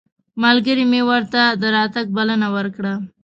[0.43, 2.93] ملګري مې ورته د راتګ بلنه ورکړه.